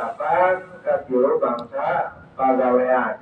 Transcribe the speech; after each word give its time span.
ucapan 0.00 0.56
kecil 0.80 1.36
bangsa 1.36 2.16
pagawean. 2.32 3.20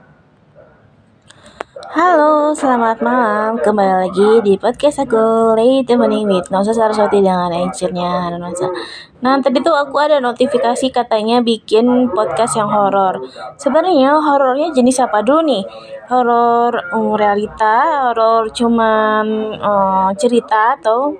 Halo, 1.91 2.55
selamat 2.55 3.03
malam. 3.03 3.59
Kembali 3.59 4.07
lagi 4.07 4.31
di 4.47 4.55
podcast 4.55 5.03
aku, 5.03 5.59
Late 5.59 5.91
Evening 5.91 6.31
with 6.31 6.47
Nosa 6.55 6.71
Saraswati 6.71 7.19
dengan 7.19 7.51
agennya 7.51 8.31
Nosa. 8.39 8.71
Nah, 9.19 9.43
tadi 9.43 9.59
tuh 9.59 9.75
aku 9.75 9.99
ada 9.99 10.23
notifikasi 10.23 10.95
katanya 10.95 11.43
bikin 11.43 12.15
podcast 12.15 12.55
yang 12.55 12.71
horor. 12.71 13.27
Sebenarnya 13.59 14.15
horornya 14.15 14.71
jenis 14.71 15.03
apa 15.03 15.27
dulu 15.27 15.51
nih? 15.51 15.67
Horor 16.07 16.95
um, 16.95 17.19
realita, 17.19 18.07
horor 18.07 18.55
cuman 18.55 19.27
um, 19.59 20.15
cerita 20.15 20.79
atau 20.79 21.11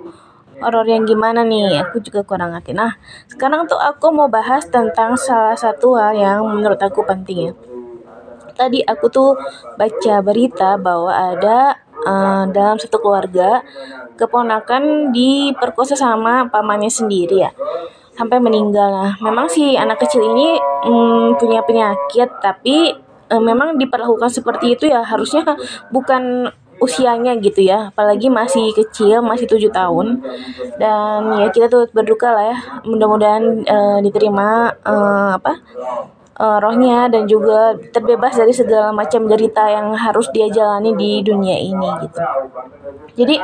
horor 0.63 0.87
yang 0.87 1.03
gimana 1.07 1.41
nih? 1.47 1.81
Aku 1.87 2.03
juga 2.03 2.23
kurang 2.23 2.55
ngerti. 2.55 2.75
Nah, 2.75 2.95
sekarang 3.31 3.65
tuh 3.65 3.79
aku 3.79 4.11
mau 4.11 4.27
bahas 4.27 4.67
tentang 4.67 5.15
salah 5.15 5.55
satu 5.55 5.95
hal 5.97 6.15
yang 6.15 6.39
menurut 6.45 6.79
aku 6.79 7.03
penting 7.03 7.51
ya 7.51 7.53
tadi 8.59 8.83
aku 8.83 9.07
tuh 9.07 9.39
baca 9.79 10.19
berita 10.19 10.75
bahwa 10.75 11.15
ada 11.15 11.79
uh, 12.03 12.43
dalam 12.51 12.75
satu 12.75 12.99
keluarga 12.99 13.63
keponakan 14.19 15.15
diperkosa 15.15 15.95
sama 15.95 16.51
pamannya 16.51 16.91
sendiri 16.91 17.47
ya 17.47 17.55
sampai 18.19 18.43
meninggal 18.43 18.91
nah 18.91 19.15
memang 19.23 19.47
si 19.47 19.79
anak 19.79 20.03
kecil 20.03 20.27
ini 20.35 20.59
um, 20.83 21.39
punya 21.39 21.63
penyakit 21.63 22.27
tapi 22.43 22.91
uh, 23.31 23.39
memang 23.39 23.79
diperlakukan 23.79 24.27
seperti 24.27 24.75
itu 24.75 24.91
ya 24.91 25.07
harusnya 25.07 25.47
bukan 25.95 26.51
usianya 26.79 27.35
gitu 27.39 27.63
ya 27.63 27.91
apalagi 27.91 28.31
masih 28.31 28.71
kecil 28.71 29.19
masih 29.21 29.45
tujuh 29.45 29.71
tahun 29.71 30.23
dan 30.79 31.19
ya 31.39 31.47
kita 31.51 31.67
tuh 31.67 31.87
berduka 31.91 32.31
lah 32.31 32.55
ya 32.55 32.57
mudah-mudahan 32.87 33.43
uh, 33.67 33.99
diterima 33.99 34.71
uh, 34.83 35.35
apa 35.35 35.59
uh, 36.39 36.57
rohnya 36.63 37.11
dan 37.11 37.27
juga 37.27 37.75
terbebas 37.91 38.39
dari 38.39 38.55
segala 38.55 38.95
macam 38.95 39.27
derita 39.27 39.67
yang 39.67 39.91
harus 39.93 40.31
dia 40.31 40.47
jalani 40.47 40.95
di 40.95 41.19
dunia 41.19 41.59
ini 41.59 41.89
gitu. 42.07 42.19
Jadi 43.19 43.35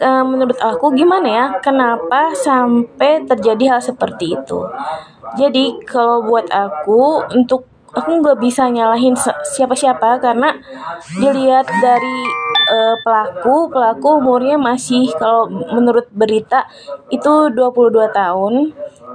uh, 0.00 0.24
menurut 0.24 0.56
aku 0.62 0.94
gimana 0.94 1.28
ya 1.28 1.46
kenapa 1.58 2.32
sampai 2.32 3.26
terjadi 3.26 3.76
hal 3.76 3.80
seperti 3.82 4.38
itu? 4.38 4.60
Jadi 5.34 5.82
kalau 5.82 6.22
buat 6.22 6.46
aku 6.48 7.26
untuk 7.34 7.71
aku 7.92 8.10
nggak 8.24 8.40
bisa 8.40 8.68
nyalahin 8.72 9.16
siapa-siapa 9.56 10.20
karena 10.20 10.56
dilihat 11.20 11.68
dari 11.68 12.18
uh, 12.72 12.96
pelaku 13.04 13.68
pelaku 13.68 14.08
umurnya 14.20 14.56
masih 14.56 15.12
kalau 15.20 15.48
menurut 15.48 16.08
berita 16.12 16.66
itu 17.12 17.52
22 17.52 18.10
tahun. 18.12 18.54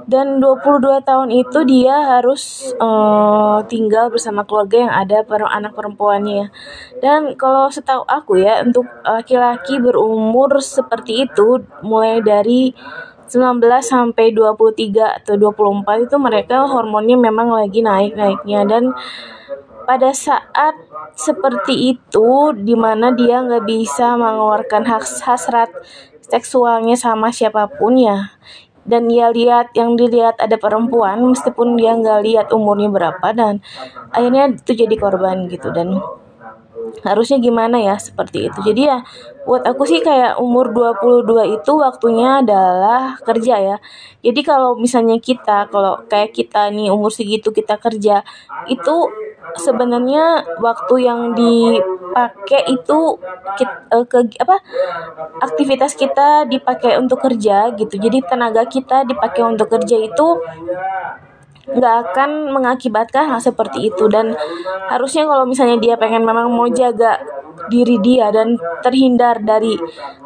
Dan 0.08 0.40
22 0.40 1.04
tahun 1.04 1.28
itu 1.28 1.68
dia 1.68 2.16
harus 2.16 2.72
uh, 2.80 3.60
tinggal 3.68 4.08
bersama 4.08 4.40
keluarga 4.48 4.88
yang 4.88 4.94
ada 4.94 5.20
per 5.20 5.44
anak 5.44 5.76
perempuannya 5.76 6.48
dan 7.04 7.36
kalau 7.36 7.68
setahu 7.68 8.08
aku 8.08 8.40
ya 8.40 8.64
untuk 8.64 8.88
laki-laki 9.04 9.76
berumur 9.76 10.64
seperti 10.64 11.28
itu 11.28 11.60
mulai 11.84 12.24
dari 12.24 12.72
19 13.28 13.60
sampai 13.84 14.32
23 14.32 15.20
atau 15.22 15.34
24 15.36 16.08
itu 16.08 16.16
mereka 16.16 16.64
hormonnya 16.64 17.20
memang 17.20 17.52
lagi 17.52 17.84
naik-naiknya. 17.84 18.64
Dan 18.64 18.96
pada 19.84 20.12
saat 20.16 20.76
seperti 21.12 21.96
itu 21.96 22.52
di 22.56 22.72
mana 22.72 23.12
dia 23.12 23.44
nggak 23.44 23.64
bisa 23.68 24.16
mengeluarkan 24.16 24.84
hasrat 25.24 25.68
seksualnya 26.28 26.96
sama 26.96 27.28
siapa 27.28 27.68
pun 27.68 28.00
ya. 28.00 28.32
Dan 28.88 29.12
dia 29.12 29.28
lihat 29.28 29.76
yang 29.76 30.00
dilihat 30.00 30.40
ada 30.40 30.56
perempuan 30.56 31.20
meskipun 31.20 31.76
dia 31.76 31.92
nggak 31.92 32.20
lihat 32.24 32.46
umurnya 32.56 32.88
berapa 32.88 33.28
dan 33.36 33.60
akhirnya 34.16 34.56
itu 34.56 34.72
jadi 34.72 34.96
korban 34.96 35.44
gitu. 35.52 35.68
Dan 35.68 36.00
harusnya 37.02 37.38
gimana 37.40 37.80
ya 37.80 37.96
seperti 37.96 38.50
itu. 38.50 38.58
Jadi 38.62 38.88
ya 38.88 39.04
buat 39.48 39.64
aku 39.64 39.88
sih 39.88 40.04
kayak 40.04 40.36
umur 40.36 40.72
22 40.72 41.56
itu 41.60 41.72
waktunya 41.80 42.44
adalah 42.44 43.16
kerja 43.24 43.54
ya. 43.58 43.76
Jadi 44.20 44.40
kalau 44.44 44.76
misalnya 44.76 45.16
kita 45.16 45.72
kalau 45.72 46.04
kayak 46.10 46.36
kita 46.36 46.68
nih 46.68 46.92
umur 46.92 47.08
segitu 47.08 47.48
kita 47.54 47.80
kerja 47.80 48.26
itu 48.68 48.96
sebenarnya 49.56 50.44
waktu 50.60 50.94
yang 51.08 51.32
dipakai 51.32 52.68
itu 52.68 52.98
kita, 53.56 53.74
uh, 53.94 54.02
eh, 54.02 54.04
ke 54.04 54.18
apa 54.44 54.56
aktivitas 55.40 55.96
kita 55.96 56.44
dipakai 56.44 57.00
untuk 57.00 57.22
kerja 57.22 57.72
gitu. 57.72 57.94
Jadi 57.96 58.20
tenaga 58.26 58.68
kita 58.68 59.08
dipakai 59.08 59.42
untuk 59.46 59.72
kerja 59.72 59.96
itu 59.96 60.26
nggak 61.74 61.94
akan 62.10 62.54
mengakibatkan 62.54 63.28
hal 63.28 63.40
seperti 63.40 63.92
itu. 63.92 64.08
Dan 64.08 64.32
harusnya 64.88 65.28
kalau 65.28 65.44
misalnya 65.44 65.76
dia 65.80 65.94
pengen 66.00 66.24
memang 66.24 66.48
mau 66.48 66.68
jaga 66.68 67.20
diri 67.68 67.98
dia 67.98 68.30
dan 68.30 68.54
terhindar 68.86 69.42
dari 69.42 69.74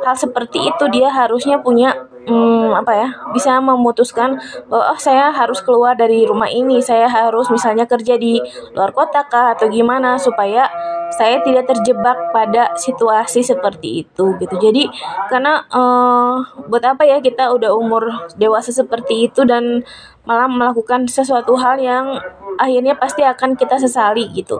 hal 0.04 0.14
seperti 0.14 0.68
itu 0.68 0.84
dia 0.92 1.08
harusnya 1.08 1.64
punya 1.64 1.96
hmm, 2.28 2.76
apa 2.76 2.92
ya 2.92 3.08
bisa 3.32 3.56
memutuskan 3.58 4.36
bahwa 4.68 4.92
oh 4.92 4.98
saya 5.00 5.32
harus 5.32 5.64
keluar 5.64 5.98
dari 5.98 6.28
rumah 6.28 6.48
ini. 6.50 6.78
Saya 6.84 7.08
harus 7.08 7.50
misalnya 7.50 7.88
kerja 7.88 8.14
di 8.20 8.38
luar 8.76 8.92
kota 8.94 9.26
kah 9.26 9.56
atau 9.56 9.66
gimana 9.66 10.20
supaya 10.20 10.68
saya 11.14 11.44
tidak 11.44 11.68
terjebak 11.68 12.32
pada 12.32 12.72
situasi 12.76 13.44
seperti 13.44 14.04
itu 14.04 14.36
gitu. 14.40 14.54
Jadi 14.58 14.88
karena 15.28 15.64
uh, 15.68 16.40
buat 16.68 16.84
apa 16.84 17.04
ya 17.04 17.20
kita 17.20 17.52
udah 17.52 17.72
umur 17.76 18.32
dewasa 18.40 18.72
seperti 18.72 19.28
itu 19.30 19.44
dan 19.44 19.84
malah 20.24 20.46
melakukan 20.48 21.06
sesuatu 21.06 21.58
hal 21.58 21.78
yang 21.82 22.18
akhirnya 22.56 22.94
pasti 22.96 23.22
akan 23.22 23.54
kita 23.54 23.76
sesali 23.78 24.30
gitu. 24.32 24.58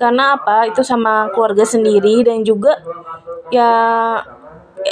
Karena 0.00 0.38
apa? 0.38 0.68
Itu 0.68 0.80
sama 0.80 1.28
keluarga 1.30 1.62
sendiri 1.66 2.24
dan 2.24 2.42
juga 2.42 2.80
ya 3.52 3.70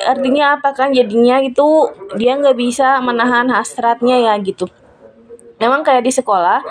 artinya 0.06 0.60
apa 0.60 0.76
kan? 0.76 0.92
Jadinya 0.92 1.40
itu 1.40 1.88
dia 2.20 2.36
nggak 2.36 2.56
bisa 2.58 3.00
menahan 3.00 3.48
hasratnya 3.48 4.20
ya 4.20 4.36
gitu 4.44 4.68
memang 5.58 5.82
kayak 5.82 6.06
di 6.06 6.12
sekolah 6.14 6.62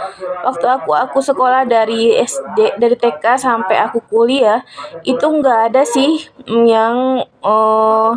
waktu 0.47 0.65
aku 0.65 0.91
aku 0.95 1.19
sekolah 1.19 1.67
dari 1.67 2.15
SD 2.15 2.79
dari 2.79 2.95
TK 2.95 3.35
sampai 3.35 3.83
aku 3.83 3.99
kuliah 4.07 4.63
itu 5.03 5.23
nggak 5.23 5.71
ada 5.71 5.83
sih 5.83 6.23
yang 6.47 7.23
uh, 7.43 8.15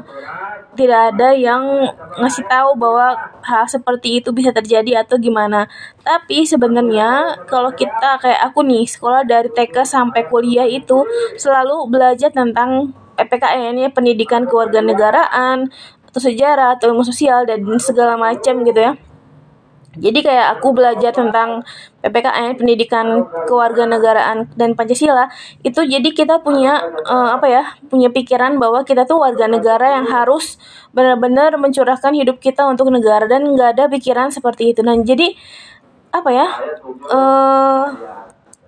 tidak 0.78 1.12
ada 1.12 1.34
yang 1.34 1.90
ngasih 2.16 2.46
tahu 2.46 2.78
bahwa 2.78 3.18
hal 3.42 3.66
seperti 3.66 4.22
itu 4.22 4.30
bisa 4.30 4.54
terjadi 4.54 5.02
atau 5.02 5.18
gimana 5.18 5.66
tapi 6.06 6.46
sebenarnya 6.46 7.42
kalau 7.50 7.74
kita 7.74 8.22
kayak 8.22 8.40
aku 8.46 8.62
nih 8.62 8.86
sekolah 8.86 9.26
dari 9.26 9.50
TK 9.50 9.82
sampai 9.82 10.30
kuliah 10.30 10.70
itu 10.70 11.02
selalu 11.34 11.90
belajar 11.90 12.30
tentang 12.30 12.94
PPKN 13.18 13.76
ya 13.76 13.88
pendidikan 13.92 14.48
kewarganegaraan 14.48 15.68
atau 16.10 16.20
sejarah 16.22 16.74
atau 16.74 16.90
ilmu 16.90 17.04
sosial 17.06 17.44
dan 17.46 17.62
segala 17.78 18.18
macam 18.18 18.66
gitu 18.66 18.80
ya. 18.80 18.92
Jadi 19.98 20.22
kayak 20.22 20.58
aku 20.58 20.70
belajar 20.70 21.10
tentang 21.10 21.66
PPKN 21.98 22.54
pendidikan 22.62 23.26
kewarganegaraan 23.50 24.46
dan 24.54 24.78
Pancasila 24.78 25.26
itu 25.66 25.82
jadi 25.82 26.06
kita 26.14 26.46
punya 26.46 26.78
uh, 27.10 27.34
apa 27.34 27.46
ya 27.50 27.64
punya 27.90 28.06
pikiran 28.06 28.62
bahwa 28.62 28.86
kita 28.86 29.02
tuh 29.02 29.18
warga 29.18 29.50
negara 29.50 29.98
yang 29.98 30.06
harus 30.06 30.62
benar-benar 30.94 31.58
mencurahkan 31.58 32.14
hidup 32.14 32.38
kita 32.38 32.70
untuk 32.70 32.86
negara 32.94 33.26
dan 33.26 33.50
nggak 33.50 33.74
ada 33.74 33.84
pikiran 33.90 34.30
seperti 34.30 34.70
itu. 34.70 34.86
Dan 34.86 35.02
jadi 35.02 35.34
apa 36.14 36.30
ya 36.30 36.46
uh, 37.10 37.84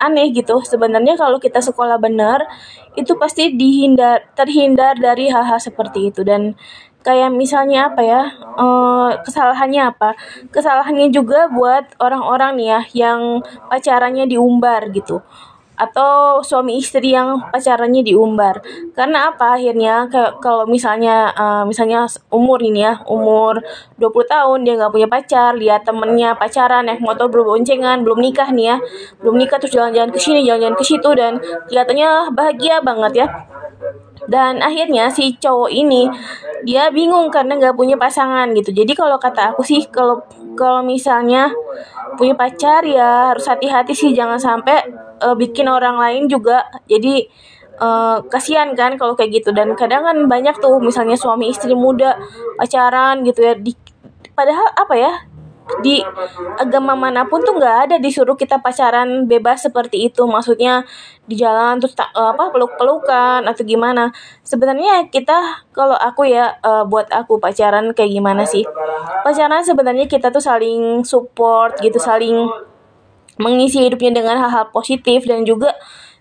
aneh 0.03 0.35
gitu. 0.35 0.59
Sebenarnya 0.67 1.15
kalau 1.15 1.39
kita 1.39 1.63
sekolah 1.63 2.03
benar 2.03 2.43
itu 2.99 3.15
pasti 3.15 3.55
dihindar 3.55 4.27
terhindar 4.35 4.99
dari 4.99 5.31
hal-hal 5.31 5.63
seperti 5.63 6.11
itu. 6.11 6.27
Dan 6.27 6.59
kayak 7.03 7.35
misalnya 7.35 7.91
apa 7.91 8.03
ya 8.03 8.23
uh, 8.57 9.11
kesalahannya 9.23 9.93
apa? 9.93 10.15
Kesalahannya 10.55 11.11
juga 11.11 11.51
buat 11.51 11.99
orang-orang 11.99 12.59
nih 12.59 12.69
ya 12.69 12.81
yang 13.07 13.21
pacarannya 13.69 14.25
diumbar 14.31 14.89
gitu. 14.95 15.21
Atau 15.73 16.45
suami 16.47 16.79
istri 16.79 17.11
yang 17.11 17.51
pacarannya 17.51 18.07
diumbar. 18.07 18.63
Karena 18.95 19.35
apa? 19.35 19.59
Akhirnya 19.59 20.07
kalau 20.39 20.63
misalnya 20.69 21.35
uh, 21.35 21.65
misalnya 21.67 22.07
umur 22.31 22.63
ini 22.63 22.87
ya 22.87 23.03
umur 23.11 23.59
20 23.99 24.07
tahun 24.31 24.59
dia 24.63 24.79
nggak 24.79 24.93
punya 24.95 25.09
pacar 25.11 25.59
lihat 25.59 25.83
temennya 25.83 26.39
pacaran 26.39 26.87
naik 26.87 27.03
motor 27.03 27.27
berboncengan 27.27 28.07
belum 28.07 28.23
nikah 28.23 28.55
nih 28.55 28.67
ya. 28.73 28.77
Belum 29.19 29.35
nikah 29.35 29.59
terus 29.59 29.75
jalan-jalan 29.75 30.15
ke 30.15 30.21
sini 30.23 30.47
jalan-jalan 30.47 30.77
ke 30.79 30.85
situ 30.87 31.11
dan 31.19 31.43
kelihatannya 31.67 32.31
bahagia 32.31 32.79
banget 32.85 33.27
ya. 33.27 33.29
Dan 34.31 34.63
akhirnya 34.63 35.11
si 35.11 35.35
cowok 35.35 35.71
ini 35.73 36.07
dia 36.63 36.91
bingung 36.95 37.29
karena 37.29 37.59
nggak 37.59 37.75
punya 37.75 37.99
pasangan 37.99 38.51
gitu. 38.55 38.71
Jadi 38.71 38.93
kalau 38.95 39.19
kata 39.19 39.55
aku 39.55 39.63
sih 39.67 39.87
kalau 39.91 40.23
kalau 40.55 40.83
misalnya 40.83 41.51
punya 42.15 42.37
pacar 42.37 42.87
ya 42.87 43.35
harus 43.35 43.47
hati-hati 43.47 43.95
sih. 43.95 44.11
Jangan 44.15 44.39
sampai 44.39 44.87
uh, 45.23 45.35
bikin 45.35 45.67
orang 45.67 45.99
lain 45.99 46.31
juga 46.31 46.67
jadi 46.87 47.27
uh, 47.83 48.23
kasihan 48.31 48.75
kan 48.79 48.95
kalau 48.95 49.19
kayak 49.19 49.43
gitu. 49.43 49.51
Dan 49.51 49.75
kadang 49.75 50.07
kan 50.07 50.17
banyak 50.31 50.55
tuh 50.63 50.79
misalnya 50.79 51.19
suami 51.19 51.51
istri 51.51 51.75
muda 51.75 52.19
pacaran 52.59 53.27
gitu 53.27 53.43
ya. 53.43 53.55
Di, 53.59 53.75
padahal 54.33 54.71
apa 54.79 54.95
ya 54.97 55.13
di 55.83 56.03
agama 56.59 56.99
mana 56.99 57.27
pun 57.27 57.43
tuh 57.43 57.55
nggak 57.55 57.77
ada 57.89 57.97
disuruh 58.03 58.35
kita 58.35 58.59
pacaran 58.59 59.27
bebas 59.31 59.67
seperti 59.67 60.11
itu. 60.11 60.27
Maksudnya 60.27 60.83
di 61.27 61.39
jalan 61.39 61.79
terus 61.79 61.95
tak 61.95 62.11
apa 62.15 62.51
peluk 62.51 62.75
pelukan 62.77 63.47
atau 63.47 63.63
gimana. 63.63 64.11
Sebenarnya 64.43 65.09
kita 65.09 65.67
kalau 65.71 65.95
aku 65.95 66.27
ya 66.27 66.59
uh, 66.63 66.83
buat 66.87 67.11
aku 67.11 67.39
pacaran 67.39 67.95
kayak 67.95 68.11
gimana 68.11 68.43
sih? 68.43 68.67
Pacaran 69.23 69.63
sebenarnya 69.63 70.11
kita 70.11 70.35
tuh 70.35 70.43
saling 70.43 71.07
support 71.07 71.79
gitu 71.79 71.99
saling 72.03 72.51
mengisi 73.41 73.81
hidupnya 73.83 74.23
dengan 74.23 74.37
hal-hal 74.39 74.69
positif 74.71 75.25
dan 75.25 75.47
juga 75.49 75.73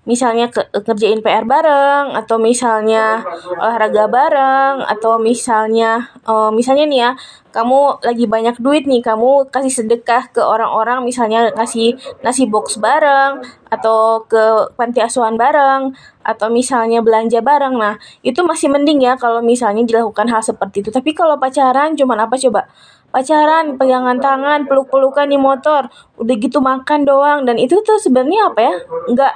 misalnya 0.02 0.50
ke, 0.50 0.66
kerjain 0.82 1.22
PR 1.22 1.46
bareng 1.46 2.18
atau 2.18 2.42
misalnya 2.42 3.22
olahraga 3.62 4.10
bareng 4.10 4.82
atau 4.90 5.22
misalnya 5.22 6.10
uh, 6.26 6.50
misalnya 6.50 6.90
nih 6.90 7.00
ya 7.06 7.12
kamu 7.54 8.02
lagi 8.02 8.26
banyak 8.26 8.58
duit 8.58 8.90
nih 8.90 9.06
kamu 9.06 9.54
kasih 9.54 9.70
sedekah 9.70 10.34
ke 10.34 10.42
orang-orang 10.42 11.06
misalnya 11.06 11.54
kasih 11.54 12.00
nasi 12.26 12.50
box 12.50 12.82
bareng 12.82 13.46
atau 13.70 14.26
ke 14.26 14.74
panti 14.74 15.06
asuhan 15.06 15.38
bareng 15.38 15.94
atau 16.22 16.48
misalnya 16.50 17.02
belanja 17.02 17.42
bareng. 17.44 17.76
Nah 17.78 17.98
itu 18.26 18.42
masih 18.42 18.72
mending 18.74 19.04
ya 19.04 19.14
kalau 19.18 19.44
misalnya 19.44 19.86
dilakukan 19.86 20.30
hal 20.32 20.42
seperti 20.42 20.82
itu. 20.86 20.90
Tapi 20.90 21.14
kalau 21.14 21.38
pacaran 21.38 21.94
cuman 21.94 22.26
apa 22.26 22.36
coba 22.40 22.72
pacaran, 23.12 23.76
pegangan 23.76 24.18
tangan, 24.18 24.66
peluk-pelukan 24.66 25.28
di 25.28 25.38
motor, 25.38 25.92
udah 26.18 26.36
gitu 26.40 26.64
makan 26.64 27.04
doang 27.04 27.44
dan 27.44 27.60
itu 27.60 27.78
tuh 27.84 28.00
sebenarnya 28.00 28.52
apa 28.52 28.60
ya? 28.64 28.74
Enggak 29.12 29.34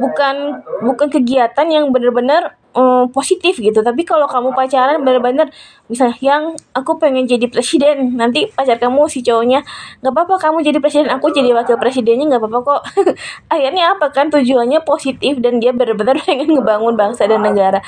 bukan 0.00 0.64
bukan 0.82 1.08
kegiatan 1.12 1.66
yang 1.68 1.92
bener-bener 1.92 2.56
um, 2.72 3.08
positif 3.12 3.60
gitu. 3.60 3.80
Tapi 3.84 4.02
kalau 4.02 4.24
kamu 4.26 4.52
pacaran 4.56 5.00
bener-bener 5.04 5.48
misalnya 5.88 6.16
yang 6.20 6.42
aku 6.72 6.96
pengen 6.96 7.28
jadi 7.28 7.46
presiden, 7.48 8.16
nanti 8.16 8.48
pacar 8.48 8.80
kamu 8.80 9.08
si 9.08 9.20
cowoknya 9.20 9.60
nggak 10.00 10.12
apa-apa 10.12 10.34
kamu 10.40 10.64
jadi 10.64 10.78
presiden, 10.80 11.08
aku 11.12 11.30
jadi 11.32 11.52
wakil 11.52 11.76
presidennya 11.76 12.36
nggak 12.36 12.42
apa-apa 12.42 12.60
kok. 12.64 12.82
Akhirnya 13.52 13.92
apa 13.96 14.08
kan 14.10 14.32
tujuannya 14.32 14.82
positif 14.84 15.38
dan 15.40 15.60
dia 15.60 15.70
bener-bener 15.76 16.16
pengen 16.24 16.56
ngebangun 16.56 16.96
bangsa 16.96 17.28
dan 17.28 17.44
negara 17.44 17.80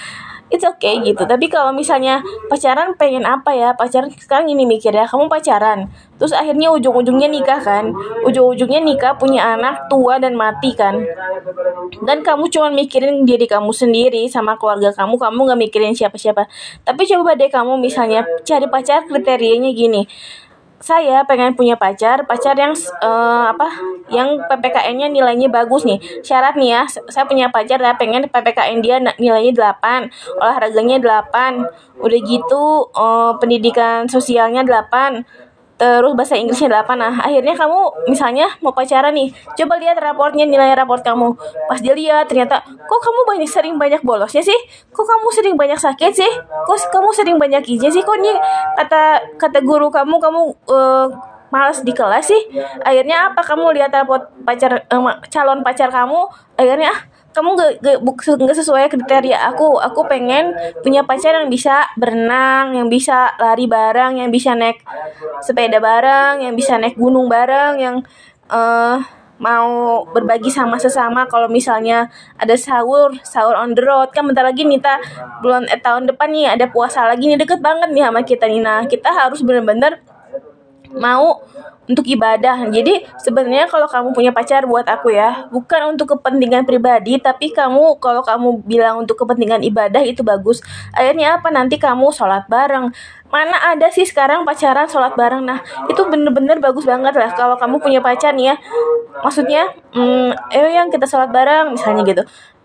it's 0.55 0.63
okay 0.63 1.03
gitu. 1.03 1.27
tapi 1.27 1.51
kalau 1.51 1.75
misalnya 1.75 2.23
pacaran 2.47 2.95
pengen 2.95 3.27
apa 3.27 3.51
ya? 3.51 3.75
Pacaran 3.75 4.09
sekarang 4.15 4.47
ini 4.55 4.65
mikir 4.65 4.95
ya 4.95 5.05
kamu 5.05 5.27
pacaran 5.27 5.91
terus 6.15 6.31
akhirnya 6.31 6.71
ujung-ujungnya 6.71 7.27
nikah 7.27 7.59
kan? 7.59 7.91
Ujung-ujungnya 8.23 8.79
nikah 8.79 9.19
punya 9.19 9.59
anak 9.59 9.91
tua 9.91 10.23
dan 10.23 10.39
mati 10.39 10.71
kan? 10.79 11.03
Dan 12.07 12.23
kamu 12.23 12.49
cuma 12.55 12.71
mikirin 12.71 13.27
diri 13.27 13.51
kamu 13.51 13.75
sendiri 13.75 14.31
sama 14.31 14.55
keluarga 14.55 14.95
kamu 14.95 15.19
kamu 15.19 15.39
nggak 15.51 15.61
mikirin 15.69 15.93
siapa-siapa. 15.93 16.47
Tapi 16.87 17.03
coba 17.11 17.35
deh 17.35 17.51
kamu 17.51 17.83
misalnya 17.83 18.23
cari 18.47 18.71
pacar 18.71 19.11
kriterianya 19.11 19.75
gini 19.75 20.07
saya 20.83 21.23
pengen 21.25 21.55
punya 21.55 21.79
pacar, 21.79 22.27
pacar 22.27 22.55
yang 22.59 22.75
uh, 23.01 23.51
apa? 23.55 23.69
Yang 24.11 24.43
PPKN-nya 24.51 25.09
nilainya 25.09 25.49
bagus 25.49 25.87
nih. 25.87 25.99
Syarat 26.21 26.59
nih 26.59 26.77
ya, 26.77 26.83
saya 26.89 27.25
punya 27.25 27.49
pacar 27.49 27.81
ya 27.81 27.97
pengen 27.97 28.27
PPKN 28.29 28.79
dia 28.85 28.97
nilainya 29.01 29.79
8, 29.81 30.41
olahraganya 30.43 30.99
8. 31.01 32.03
Udah 32.03 32.21
gitu 32.27 32.91
uh, 32.93 33.33
pendidikan 33.39 34.11
sosialnya 34.11 34.67
8 34.67 35.45
terus 36.01 36.13
bahasa 36.17 36.35
Inggrisnya 36.39 36.83
8 36.83 36.97
nah 36.97 37.13
akhirnya 37.21 37.53
kamu 37.53 38.09
misalnya 38.09 38.47
mau 38.65 38.73
pacaran 38.73 39.13
nih 39.13 39.29
coba 39.59 39.75
lihat 39.77 39.97
raportnya 40.01 40.49
nilai 40.49 40.73
raport 40.73 41.05
kamu. 41.05 41.37
Pas 41.69 41.81
dia 41.81 41.95
lihat 41.95 42.31
ternyata 42.31 42.65
kok 42.65 43.01
kamu 43.01 43.21
banyak 43.29 43.51
sering 43.51 43.75
banyak 43.77 44.01
bolosnya 44.01 44.41
sih? 44.41 44.57
Kok 44.91 45.05
kamu 45.05 45.27
sering 45.35 45.55
banyak 45.61 45.79
sakit 45.79 46.13
sih? 46.13 46.33
Kok 46.41 46.77
kamu 46.91 47.11
sering 47.13 47.37
banyak 47.37 47.63
izin 47.69 47.91
sih? 47.93 48.03
Kok 48.03 48.17
nih 48.19 48.37
kata 48.81 49.03
kata 49.37 49.59
guru 49.63 49.93
kamu 49.93 50.17
kamu 50.19 50.41
uh, 50.73 51.07
malas 51.53 51.85
di 51.87 51.93
kelas 51.95 52.33
sih? 52.33 52.43
Akhirnya 52.83 53.31
apa? 53.31 53.45
Kamu 53.45 53.71
lihat 53.77 53.93
raport 53.93 54.33
pacar 54.43 54.89
uh, 54.91 55.19
calon 55.31 55.61
pacar 55.63 55.93
kamu 55.93 56.27
akhirnya 56.59 56.91
ah 56.91 57.14
kamu 57.35 57.49
gak, 57.59 57.73
gak, 57.83 58.57
sesuai 58.57 58.87
kriteria. 58.87 59.51
Aku 59.53 59.83
aku 59.83 60.07
pengen 60.07 60.55
punya 60.87 61.03
pacar 61.03 61.35
yang 61.35 61.51
bisa 61.51 61.91
berenang 61.99 62.79
yang 62.79 62.87
bisa 62.87 63.35
lari 63.43 63.67
bareng 63.67 64.23
yang 64.23 64.31
bisa 64.31 64.55
naik 64.55 64.81
sepeda 65.43 65.83
bareng 65.83 66.47
yang 66.47 66.55
bisa 66.55 66.79
naik 66.79 66.95
gunung 66.95 67.27
bareng 67.27 67.75
yang 67.83 67.97
uh, 68.49 69.03
mau 69.43 70.07
berbagi 70.15 70.49
sama 70.49 70.79
sesama. 70.79 71.27
Kalau 71.27 71.51
misalnya 71.51 72.07
ada 72.39 72.55
sahur 72.55 73.19
sahur 73.27 73.59
on 73.59 73.75
the 73.75 73.83
road. 73.83 74.15
Kan 74.15 74.31
bentar 74.31 74.47
lagi 74.47 74.63
Nita 74.63 75.03
bulan 75.43 75.67
eh, 75.67 75.83
tahun 75.83 76.07
depan 76.15 76.31
nih 76.31 76.55
ada 76.55 76.71
puasa 76.71 77.03
lagi 77.03 77.27
nih. 77.27 77.37
Deket 77.43 77.59
banget 77.59 77.91
nih 77.91 78.07
sama 78.07 78.23
kita 78.23 78.47
nih 78.47 78.63
nah 78.63 78.87
kita 78.87 79.11
harus 79.11 79.43
bener-bener 79.43 79.99
mau 80.97 81.43
untuk 81.85 82.05
ibadah. 82.09 82.65
Jadi 82.73 83.05
sebenarnya 83.21 83.69
kalau 83.69 83.85
kamu 83.85 84.17
punya 84.17 84.33
pacar 84.33 84.65
buat 84.65 84.89
aku 84.89 85.13
ya, 85.13 85.49
bukan 85.53 85.97
untuk 85.97 86.17
kepentingan 86.17 86.65
pribadi, 86.65 87.21
tapi 87.21 87.53
kamu 87.53 88.01
kalau 88.01 88.25
kamu 88.25 88.65
bilang 88.65 89.05
untuk 89.05 89.21
kepentingan 89.21 89.61
ibadah 89.67 90.01
itu 90.01 90.25
bagus. 90.25 90.65
Akhirnya 90.97 91.37
apa 91.41 91.53
nanti 91.53 91.77
kamu 91.77 92.09
sholat 92.15 92.49
bareng. 92.49 92.89
Mana 93.29 93.57
ada 93.75 93.91
sih 93.91 94.07
sekarang 94.07 94.47
pacaran 94.47 94.87
sholat 94.87 95.19
bareng? 95.19 95.43
Nah 95.45 95.61
itu 95.91 96.01
bener-bener 96.07 96.63
bagus 96.63 96.87
banget 96.87 97.13
lah 97.19 97.35
kalau 97.35 97.59
kamu 97.59 97.83
punya 97.83 98.01
pacar 98.01 98.33
nih 98.33 98.55
ya. 98.55 98.57
Maksudnya, 99.21 99.73
hmm, 99.93 100.55
ayo 100.55 100.69
yang 100.73 100.89
kita 100.89 101.05
sholat 101.05 101.31
bareng 101.31 101.75
misalnya 101.77 102.03
gitu 102.07 102.25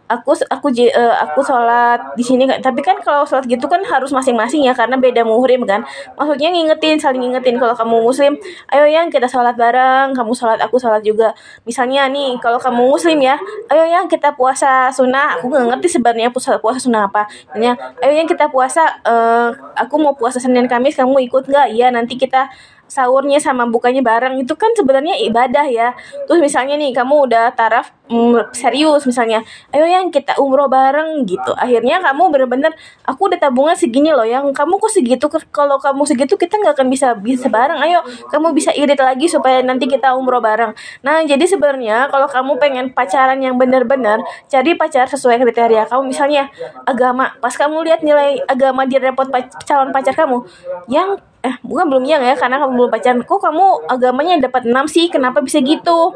aku 0.10 0.34
aku 0.50 0.74
uh, 0.74 1.16
aku 1.22 1.46
sholat 1.46 2.02
di 2.18 2.26
sini 2.26 2.50
kan 2.50 2.58
tapi 2.58 2.82
kan 2.82 2.98
kalau 3.06 3.22
sholat 3.30 3.46
gitu 3.46 3.70
kan 3.70 3.86
harus 3.86 4.10
masing-masing 4.10 4.66
ya 4.66 4.74
karena 4.74 4.98
beda 4.98 5.22
muhrim 5.22 5.62
kan. 5.70 5.86
Maksudnya 6.18 6.50
ngingetin 6.50 6.98
saling 6.98 7.22
ngingetin 7.22 7.62
kalau 7.62 7.78
kamu 7.78 8.02
muslim 8.02 8.34
ayo 8.74 8.90
yang 8.90 9.14
kita 9.14 9.30
sholat 9.30 9.54
bareng 9.54 10.18
kamu 10.18 10.34
sholat 10.34 10.58
aku 10.58 10.82
sholat 10.82 11.06
juga. 11.06 11.38
Misalnya 11.70 12.10
nih 12.10 12.42
kalau 12.42 12.58
kamu 12.58 12.90
muslim 12.90 13.22
ya 13.22 13.38
ayo 13.70 13.86
yang 13.86 14.10
kita 14.10 14.34
puasa 14.34 14.90
sunnah. 14.90 15.38
Aku 15.38 15.54
nggak 15.54 15.78
ngerti 15.78 16.02
sebenarnya 16.02 16.34
puasa 16.34 16.58
puasa 16.58 16.82
sunnah 16.82 17.06
apa. 17.06 17.30
Tanya, 17.54 17.78
ayo 18.02 18.18
yang 18.18 18.26
kita 18.26 18.50
puasa 18.50 19.00
uh, 19.06 19.54
aku 19.78 20.02
mau 20.02 20.18
puasa 20.18 20.42
senin 20.42 20.66
kamis 20.66 20.98
kamu 20.98 21.30
ikut 21.30 21.46
nggak? 21.46 21.70
Iya 21.78 21.94
nanti 21.94 22.18
kita 22.18 22.50
sahurnya 22.90 23.38
sama 23.38 23.70
bukanya 23.70 24.02
bareng 24.02 24.42
itu 24.42 24.58
kan 24.58 24.74
sebenarnya 24.74 25.16
ibadah 25.22 25.70
ya. 25.70 25.94
Terus 26.26 26.42
misalnya 26.42 26.76
nih 26.76 26.92
kamu 26.92 27.30
udah 27.30 27.54
taraf 27.54 27.94
mm, 28.10 28.52
serius 28.52 29.06
misalnya 29.06 29.46
ayo 29.72 29.86
yang 29.86 30.10
kita 30.10 30.36
umroh 30.42 30.66
bareng 30.66 31.24
gitu. 31.30 31.54
Akhirnya 31.56 32.02
kamu 32.02 32.34
bener-bener 32.34 32.74
aku 33.06 33.30
udah 33.30 33.38
tabungan 33.38 33.78
segini 33.78 34.10
loh 34.10 34.26
yang 34.26 34.50
kamu 34.50 34.82
kok 34.82 34.92
segitu 34.92 35.30
kalau 35.54 35.78
kamu 35.78 36.04
segitu 36.10 36.34
kita 36.36 36.58
nggak 36.58 36.74
akan 36.76 36.88
bisa 36.90 37.14
bisa 37.16 37.48
bareng. 37.48 37.80
Ayo 37.80 38.02
kamu 38.34 38.52
bisa 38.58 38.74
irit 38.74 38.98
lagi 38.98 39.30
supaya 39.30 39.62
nanti 39.62 39.86
kita 39.86 40.18
umroh 40.18 40.42
bareng. 40.42 40.74
Nah 41.06 41.22
jadi 41.24 41.46
sebenarnya 41.46 42.10
kalau 42.10 42.26
kamu 42.26 42.58
pengen 42.58 42.86
pacaran 42.92 43.38
yang 43.40 43.56
bener-bener 43.56 44.26
cari 44.50 44.74
pacar 44.74 45.06
sesuai 45.06 45.38
kriteria 45.46 45.86
kamu. 45.86 46.10
Misalnya 46.10 46.50
agama. 46.90 47.38
Pas 47.38 47.54
kamu 47.54 47.86
lihat 47.86 48.02
nilai 48.02 48.42
agama 48.50 48.90
di 48.90 48.98
repot 48.98 49.30
calon 49.70 49.94
pacar 49.94 50.18
kamu 50.18 50.42
yang 50.90 51.22
eh 51.40 51.56
bukan 51.64 51.86
belum 51.88 52.04
yang 52.04 52.20
ya 52.20 52.36
karena 52.36 52.60
kamu 52.60 52.72
belum 52.76 52.92
pacaran. 52.92 53.20
Kok 53.24 53.40
kamu 53.40 53.66
agamanya 53.88 54.34
dapat 54.50 54.68
6 54.68 54.76
sih? 54.92 55.06
Kenapa 55.08 55.40
bisa 55.40 55.64
gitu? 55.64 56.16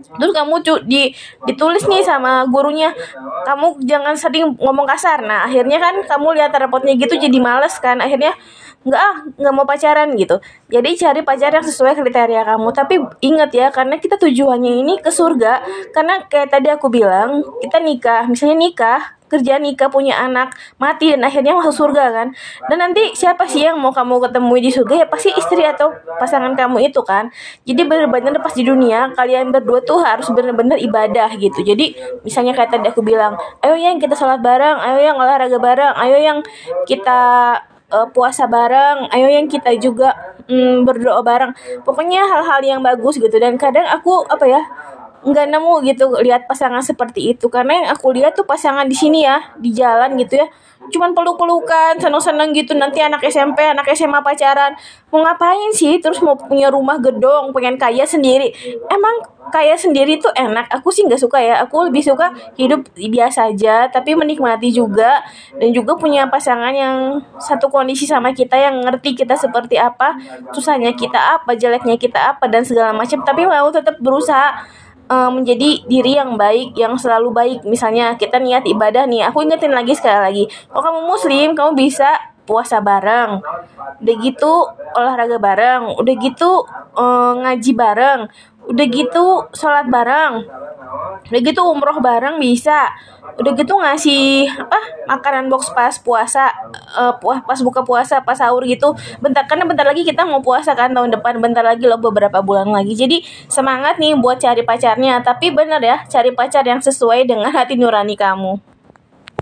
Terus 0.00 0.32
kamu 0.34 0.54
cu 0.64 0.74
di 0.88 1.12
ditulis 1.46 1.84
nih 1.86 2.02
sama 2.02 2.42
gurunya 2.48 2.90
kamu 3.46 3.78
jangan 3.84 4.14
sering 4.18 4.56
ngomong 4.58 4.88
kasar. 4.88 5.22
Nah 5.22 5.46
akhirnya 5.46 5.78
kan 5.78 5.94
kamu 6.02 6.40
lihat 6.40 6.52
rapotnya 6.56 6.96
gitu 6.98 7.14
jadi 7.14 7.38
males 7.38 7.78
kan. 7.78 8.02
Akhirnya 8.02 8.34
nggak 8.80 9.00
ah 9.00 9.14
nggak 9.36 9.54
mau 9.54 9.68
pacaran 9.68 10.08
gitu. 10.16 10.40
Jadi 10.72 10.90
cari 10.96 11.20
pacar 11.22 11.52
yang 11.54 11.66
sesuai 11.66 11.94
kriteria 12.00 12.42
kamu. 12.48 12.68
Tapi 12.74 12.94
ingat 13.22 13.50
ya 13.54 13.68
karena 13.70 14.00
kita 14.00 14.18
tujuannya 14.18 14.72
ini 14.82 14.98
ke 14.98 15.12
surga. 15.12 15.62
Karena 15.94 16.26
kayak 16.26 16.48
tadi 16.58 16.68
aku 16.72 16.90
bilang 16.90 17.44
kita 17.62 17.78
nikah 17.78 18.26
misalnya 18.26 18.56
nikah 18.56 19.19
kerja 19.30 19.62
nikah 19.62 19.86
punya 19.86 20.18
anak 20.18 20.52
mati 20.82 21.14
dan 21.14 21.22
akhirnya 21.22 21.54
masuk 21.54 21.86
surga 21.86 22.10
kan? 22.10 22.28
Dan 22.66 22.78
nanti 22.82 23.14
siapa 23.14 23.46
sih 23.46 23.62
yang 23.62 23.78
mau 23.78 23.94
kamu 23.94 24.26
ketemu 24.26 24.54
di 24.58 24.70
surga? 24.74 24.94
Ya 25.00 25.06
pasti 25.06 25.30
istri 25.32 25.62
atau 25.62 25.94
pasangan 26.18 26.52
kamu 26.58 26.90
itu 26.90 27.00
kan? 27.06 27.30
Jadi 27.62 27.86
benar-benar 27.86 28.42
pas 28.42 28.50
di 28.50 28.66
dunia 28.66 29.14
kalian 29.14 29.54
berdua 29.54 29.80
tuh 29.86 30.02
harus 30.02 30.26
benar-benar 30.34 30.76
ibadah 30.82 31.30
gitu. 31.38 31.62
Jadi 31.62 31.94
misalnya 32.26 32.52
kayak 32.58 32.74
tadi 32.74 32.90
aku 32.90 33.00
bilang 33.06 33.38
ayo 33.62 33.78
yang 33.78 34.02
kita 34.02 34.18
sholat 34.18 34.42
bareng 34.42 34.82
ayo 34.82 34.98
yang 34.98 35.16
olahraga 35.16 35.58
bareng 35.62 35.94
ayo 35.94 36.16
yang 36.18 36.38
kita 36.84 37.20
uh, 37.94 38.06
puasa 38.10 38.50
bareng 38.50 39.10
ayo 39.14 39.28
yang 39.30 39.46
kita 39.46 39.70
juga 39.78 40.34
mm, 40.50 40.82
berdoa 40.82 41.20
bareng. 41.22 41.52
Pokoknya 41.86 42.26
hal-hal 42.26 42.60
yang 42.64 42.80
bagus 42.82 43.18
gitu. 43.22 43.36
Dan 43.38 43.54
kadang 43.54 43.86
aku 43.86 44.26
apa 44.26 44.46
ya 44.46 44.62
nggak 45.20 45.46
nemu 45.52 45.74
gitu 45.84 46.04
lihat 46.24 46.48
pasangan 46.48 46.80
seperti 46.80 47.36
itu. 47.36 47.52
Karena 47.52 47.84
yang 47.84 47.88
aku 47.92 48.12
lihat 48.16 48.32
tuh 48.36 48.48
pasangan 48.48 48.88
di 48.88 48.96
sini 48.96 49.24
ya 49.24 49.52
di 49.60 49.70
jalan 49.72 50.16
gitu 50.16 50.40
ya. 50.40 50.48
Cuman 50.88 51.12
peluk-pelukan 51.12 52.00
seneng-seneng 52.00 52.56
gitu. 52.56 52.72
Nanti 52.72 53.04
anak 53.04 53.20
SMP 53.28 53.60
anak 53.68 53.84
SMA 53.92 54.24
pacaran. 54.24 54.72
Mau 55.12 55.20
ngapain 55.20 55.70
sih? 55.76 56.00
Terus 56.00 56.24
mau 56.24 56.34
punya 56.34 56.72
rumah 56.72 56.96
gedong 56.96 57.52
pengen 57.52 57.76
kaya 57.76 58.08
sendiri. 58.08 58.48
Emang 58.88 59.20
kaya 59.52 59.76
sendiri 59.76 60.16
tuh 60.16 60.32
enak? 60.32 60.72
Aku 60.72 60.88
sih 60.88 61.04
nggak 61.04 61.20
suka 61.20 61.36
ya. 61.36 61.60
Aku 61.68 61.84
lebih 61.84 62.00
suka 62.00 62.32
hidup 62.56 62.88
biasa 62.96 63.52
aja 63.52 63.92
tapi 63.92 64.16
menikmati 64.16 64.72
juga. 64.72 65.20
Dan 65.60 65.76
juga 65.76 66.00
punya 66.00 66.32
pasangan 66.32 66.72
yang 66.72 67.20
satu 67.36 67.68
kondisi 67.68 68.08
sama 68.08 68.32
kita 68.32 68.56
yang 68.56 68.80
ngerti 68.80 69.12
kita 69.12 69.36
seperti 69.36 69.76
apa 69.76 70.16
susahnya 70.56 70.96
kita 70.96 71.38
apa 71.38 71.52
jeleknya 71.54 72.00
kita 72.00 72.34
apa 72.34 72.48
dan 72.48 72.64
segala 72.64 72.96
macam. 72.96 73.20
Tapi 73.20 73.44
mau 73.44 73.68
tetap 73.68 74.00
berusaha 74.00 74.80
uh, 75.10 75.30
menjadi 75.34 75.82
diri 75.84 76.14
yang 76.14 76.38
baik, 76.38 76.78
yang 76.78 76.94
selalu 76.94 77.34
baik. 77.34 77.58
Misalnya 77.66 78.14
kita 78.14 78.38
niat 78.38 78.64
ibadah 78.70 79.04
nih, 79.10 79.26
aku 79.26 79.42
ingetin 79.42 79.74
lagi 79.74 79.98
sekali 79.98 80.20
lagi. 80.22 80.44
Kalau 80.70 80.82
kamu 80.86 81.00
muslim, 81.10 81.48
kamu 81.58 81.74
bisa 81.74 82.14
puasa 82.46 82.78
bareng. 82.78 83.42
Udah 84.00 84.14
gitu 84.22 84.52
olahraga 84.96 85.36
bareng, 85.36 85.98
udah 85.98 86.14
gitu 86.22 86.64
uh, 86.96 87.32
ngaji 87.36 87.72
bareng, 87.76 88.20
udah 88.70 88.86
gitu 88.88 89.24
sholat 89.52 89.86
bareng, 89.92 90.48
udah 91.28 91.40
gitu 91.44 91.60
umroh 91.66 91.98
bareng 92.00 92.40
bisa. 92.40 92.88
Udah 93.36 93.52
gitu 93.54 93.76
ngasih 93.76 94.48
apa 94.48 94.78
makanan 95.06 95.52
box 95.52 95.70
pas 95.76 95.94
puasa 96.00 96.50
uh, 96.96 97.14
pas 97.20 97.60
buka 97.60 97.84
puasa 97.84 98.24
pas 98.24 98.38
sahur 98.38 98.64
gitu. 98.64 98.96
Bentar 99.20 99.44
karena 99.44 99.68
bentar 99.68 99.84
lagi 99.84 100.06
kita 100.06 100.24
mau 100.24 100.40
puasa 100.40 100.72
kan 100.72 100.94
tahun 100.94 101.12
depan. 101.12 101.42
Bentar 101.42 101.62
lagi 101.66 101.84
loh 101.84 102.00
beberapa 102.00 102.40
bulan 102.40 102.70
lagi. 102.72 102.96
Jadi 102.96 103.20
semangat 103.50 104.00
nih 104.00 104.16
buat 104.16 104.40
cari 104.40 104.64
pacarnya. 104.64 105.20
Tapi 105.20 105.52
bener 105.52 105.80
ya 105.84 106.02
cari 106.08 106.32
pacar 106.32 106.64
yang 106.64 106.80
sesuai 106.80 107.28
dengan 107.28 107.52
hati 107.52 107.76
nurani 107.76 108.16
kamu 108.16 108.69